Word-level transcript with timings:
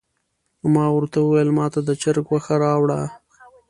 ما 0.73 0.85
ورته 0.95 1.17
وویل 1.21 1.49
ماته 1.57 1.79
د 1.83 1.89
چرګ 2.01 2.25
غوښه 2.29 2.55
راوړه. 2.63 2.99